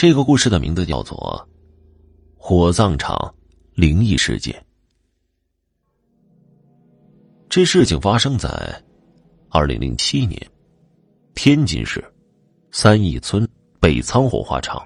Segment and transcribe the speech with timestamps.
[0.00, 1.46] 这个故事的名字叫做
[2.42, 3.34] 《火葬场
[3.74, 4.54] 灵异事件》。
[7.50, 8.48] 这事情发生在
[9.50, 10.40] 二零零七年，
[11.34, 12.02] 天津市
[12.72, 13.46] 三义村
[13.78, 14.82] 北仓火化场。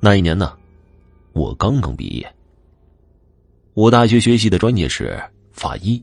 [0.00, 0.56] 那一年呢，
[1.34, 2.34] 我刚刚毕业。
[3.74, 5.22] 我大学学习的专业是
[5.52, 6.02] 法医，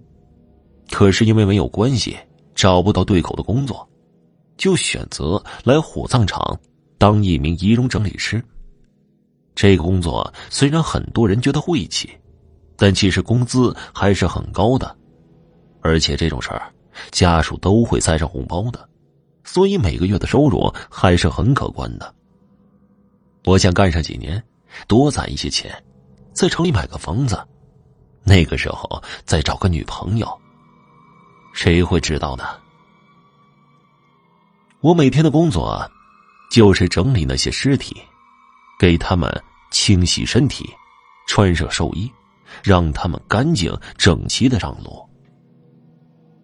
[0.91, 2.15] 可是因为没有关系，
[2.53, 3.89] 找不到对口的工作，
[4.57, 6.55] 就选择来火葬场。
[6.97, 8.43] 当一名仪容整理师，
[9.53, 12.09] 这个工作虽然很多人觉得晦气，
[12.75, 14.95] 但其实工资还是很高的，
[15.81, 16.73] 而且这种事儿
[17.11, 18.89] 家属都会塞上红包的，
[19.43, 22.13] 所以每个月的收入还是很可观的。
[23.45, 24.43] 我想干上几年，
[24.87, 25.71] 多攒一些钱，
[26.33, 27.39] 在城里买个房子，
[28.23, 30.27] 那个时候再找个女朋友，
[31.53, 32.43] 谁会知道呢？
[34.81, 35.89] 我每天的工作。
[36.49, 37.95] 就是整理那些尸体，
[38.79, 39.31] 给他们
[39.71, 40.69] 清洗身体，
[41.27, 42.11] 穿上寿衣，
[42.63, 45.07] 让他们干净整齐的上路。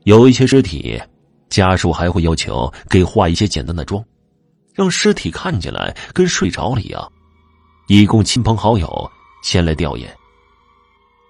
[0.04, 1.02] 有一些尸体，
[1.50, 4.04] 家属还会要求给化一些简单的妆，
[4.74, 7.12] 让尸体看起来跟睡着了一样，
[7.88, 9.12] 以供亲朋好友
[9.44, 10.08] 前来吊唁。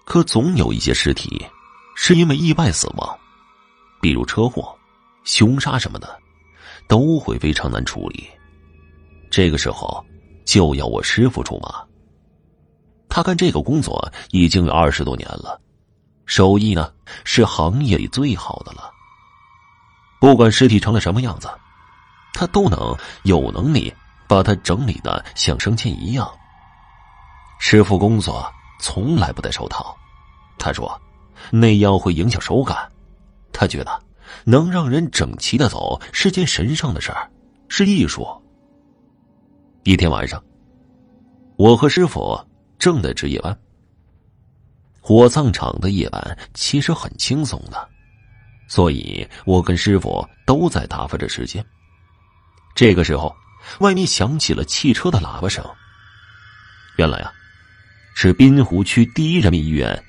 [0.04, 1.46] 可总有一些尸体
[1.94, 3.18] 是因为意外死亡，
[4.02, 4.76] 比如车祸、
[5.22, 6.18] 凶杀什么的，
[6.88, 8.28] 都会非常难处理。
[9.36, 10.06] 这个时候，
[10.44, 11.84] 就要我师傅出马。
[13.08, 15.60] 他干这个工作已经有二十多年了，
[16.24, 16.92] 手艺呢
[17.24, 18.92] 是行业里最好的了。
[20.20, 21.50] 不管尸体成了什么样子，
[22.32, 23.92] 他都能有能力
[24.28, 26.32] 把它整理的像生前一样。
[27.58, 29.96] 师傅工作从来不戴手套，
[30.58, 30.96] 他说
[31.50, 32.88] 那样会影响手感。
[33.52, 34.00] 他觉得
[34.44, 37.28] 能让人整齐的走是件神圣的事儿，
[37.66, 38.28] 是艺术。
[39.86, 40.42] 一天晚上，
[41.56, 42.42] 我和师傅
[42.78, 43.54] 正在值夜班。
[44.98, 47.86] 火葬场的夜班其实很轻松的，
[48.66, 51.62] 所以我跟师傅都在打发着时间。
[52.74, 53.36] 这个时候，
[53.80, 55.62] 外面响起了汽车的喇叭声。
[56.96, 57.30] 原来啊，
[58.14, 60.02] 是滨湖区第一人民医院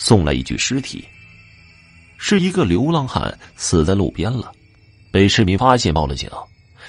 [0.00, 1.06] 送来一具尸体，
[2.18, 4.50] 是一个流浪汉死在路边了，
[5.12, 6.28] 被市民发现报了警。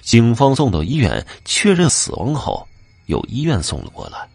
[0.01, 2.67] 警方送到医院确认死亡后，
[3.05, 4.27] 由医院送了过来。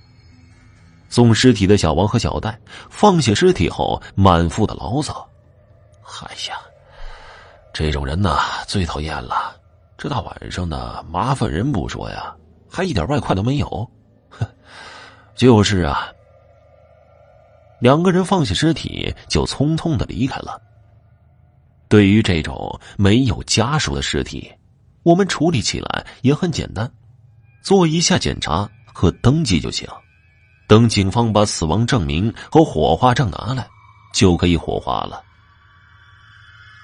[1.09, 2.59] 送尸体的小王和小戴
[2.91, 5.27] 放下尸体后，满腹的牢骚
[6.23, 6.59] ：“哎呀，
[7.73, 9.57] 这种人呐，最讨厌了！
[9.97, 12.35] 这大晚上的，麻烦人不说呀，
[12.69, 13.91] 还一点外快都没有。
[14.31, 14.47] ”“哼，
[15.35, 16.09] 就是啊。”
[17.79, 20.61] 两个人放下尸体，就匆匆的离开了。
[21.89, 24.53] 对于这种没有家属的尸体，
[25.07, 26.91] 我们处理起来也很简单，
[27.63, 29.89] 做一下检查和登记就行。
[30.67, 33.69] 等警方把死亡证明和火化证拿来，
[34.13, 35.23] 就可以火化了。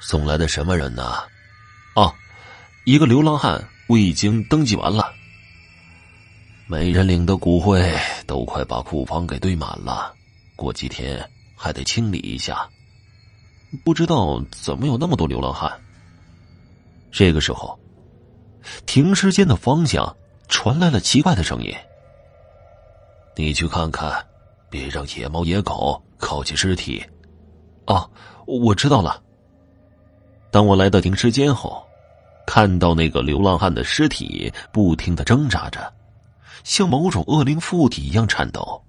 [0.00, 1.14] 送来的什么人呢？
[1.96, 2.14] 哦，
[2.84, 5.12] 一个流浪汉，我已经登记完了。
[6.68, 7.92] 没人领的骨灰
[8.24, 10.14] 都快把库房给堆满了，
[10.54, 12.68] 过几天还得清理一下。
[13.82, 15.68] 不知道怎么有那么多流浪汉。
[17.10, 17.76] 这个时候。
[18.86, 20.16] 停尸间的方向
[20.48, 21.74] 传来了奇怪的声音。
[23.36, 24.24] 你去看看，
[24.68, 27.02] 别让野猫野狗靠近尸体。
[27.86, 28.08] 哦，
[28.46, 29.22] 我知道了。
[30.50, 31.82] 当我来到停尸间后，
[32.46, 35.92] 看到那个流浪汉的尸体不停的挣扎着，
[36.62, 38.82] 像某种恶灵附体一样颤抖。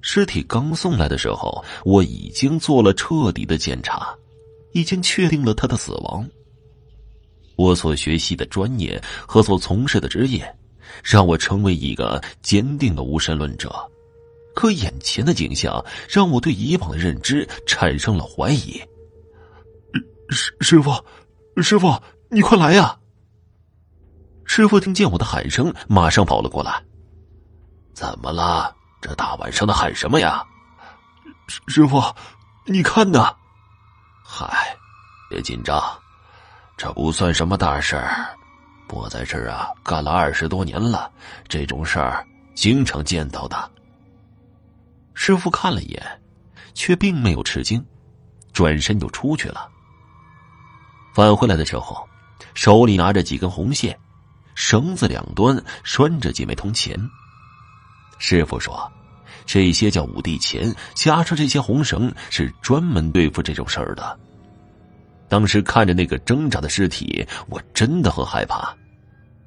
[0.00, 4.14] 尸体刚送来的时候，我已经做了彻底的检查，
[4.72, 6.28] 已经确定了他的死亡。
[7.56, 10.56] 我所学习的专业和所从事的职业，
[11.02, 13.74] 让我成为一个坚定的无神论者。
[14.54, 18.80] 可眼前的景象让我对以往的认知产生了怀疑。
[20.30, 20.92] 师师傅，
[21.62, 22.00] 师傅，
[22.30, 22.96] 你快来呀！
[24.44, 26.82] 师傅听见我的喊声，马上跑了过来。
[27.94, 28.74] 怎么了？
[29.00, 30.44] 这大晚上的喊什么呀？
[31.66, 32.02] 师傅，
[32.66, 33.34] 你看呢！
[34.24, 34.76] 嗨，
[35.28, 35.82] 别紧张。
[36.76, 38.26] 这不算什么大事儿，
[38.88, 41.10] 我在这儿啊干了二十多年了，
[41.48, 43.70] 这种事儿经常见到的。
[45.14, 46.02] 师傅看了一眼，
[46.74, 47.84] 却并没有吃惊，
[48.52, 49.68] 转身就出去了。
[51.14, 52.06] 返回来的时候，
[52.54, 53.96] 手里拿着几根红线，
[54.56, 56.98] 绳子两端拴着几枚铜钱。
[58.18, 58.90] 师傅说
[59.46, 64.18] ：“这些叫五帝钱，加上这些红绳，是专门对付这种事儿的。”
[65.28, 68.74] 当时看着那个挣扎的尸体，我真的很害怕。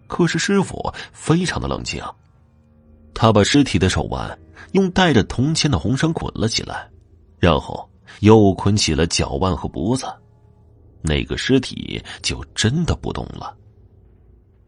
[0.08, 2.04] 可是师傅非常的冷静，
[3.14, 4.38] 他把尸体的手腕
[4.72, 6.88] 用带着铜签的红绳捆了起来，
[7.40, 7.90] 然后
[8.22, 10.06] 又捆起了脚腕和脖子，
[11.02, 13.56] 那个尸体就真的不动了。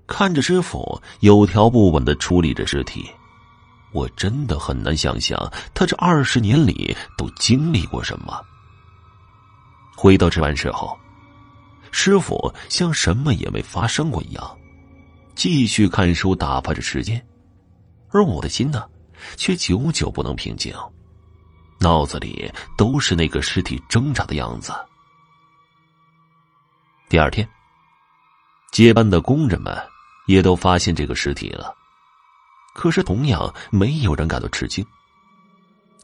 [0.08, 3.10] 看着师傅有条不紊的处理着尸体，
[3.94, 8.42] 我真的很难想象他这二十年里都经历过什么。
[10.02, 10.98] 回到值班室后，
[11.92, 14.58] 师傅像什么也没发生过一样，
[15.36, 17.22] 继续看书打发着时间，
[18.10, 18.88] 而我的心呢，
[19.36, 20.74] 却久久不能平静，
[21.82, 24.72] 脑子里都是那个尸体挣扎的样子。
[27.10, 27.46] 第二天，
[28.72, 29.78] 接班的工人们。
[30.28, 31.74] 也都发现这个尸体了，
[32.76, 34.86] 可是同样没有人感到吃惊。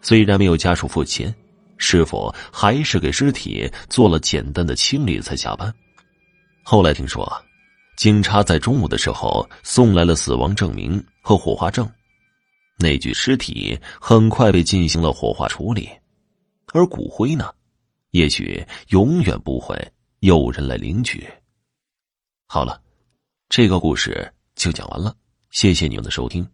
[0.01, 1.31] 虽然没有家属付钱，
[1.77, 5.74] 师傅还是给尸体做了简单的清理才下班。
[6.63, 7.31] 后来听说，
[7.98, 11.89] 警察在中午的时候送来了死亡证明和火化证，
[12.77, 15.89] 那具尸体很快被进行了火化处理，
[16.74, 17.54] 而骨灰呢，
[18.12, 19.75] 也许永远不会
[20.19, 21.28] 有人来领取。
[22.48, 22.81] 好了。
[23.48, 25.16] 这个故事就讲完了，
[25.51, 26.45] 谢谢你们的收听。